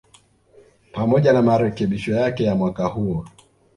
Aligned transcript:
pamoja 0.91 1.33
na 1.33 1.41
marekebisho 1.41 2.13
yake 2.13 2.43
ya 2.43 2.55
mwaka 2.55 2.85
huo 2.85 3.25